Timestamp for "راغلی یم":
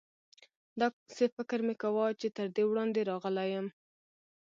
3.11-3.67